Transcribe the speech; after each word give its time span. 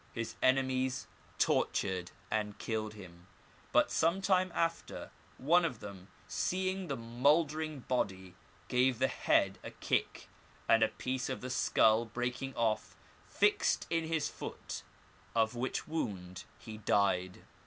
His 0.13 0.33
enemies 0.41 1.05
tortured 1.37 2.09
and 2.31 2.57
killed 2.57 2.95
him; 2.95 3.27
but 3.71 3.91
some 3.91 4.19
time 4.19 4.51
after, 4.55 5.11
one 5.37 5.63
of 5.63 5.79
them, 5.79 6.07
seeing 6.27 6.87
the 6.87 6.97
mouldering 6.97 7.81
body, 7.81 8.33
gave 8.67 8.97
the 8.97 9.07
head 9.07 9.59
a 9.63 9.69
kick, 9.69 10.27
and 10.67 10.81
a 10.81 10.87
piece 10.87 11.29
of 11.29 11.41
the 11.41 11.51
skull 11.51 12.05
breaking 12.05 12.55
off 12.55 12.95
fixed 13.27 13.85
in 13.91 14.05
his 14.05 14.27
foot, 14.27 14.81
of 15.35 15.53
which 15.53 15.87
wound 15.87 16.45
he 16.57 16.79
died. 16.79 17.43